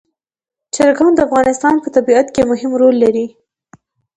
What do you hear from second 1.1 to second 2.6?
د افغانستان په طبیعت کې